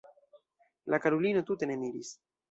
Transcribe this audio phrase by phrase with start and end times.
[0.93, 2.11] La karulino tute ne miris.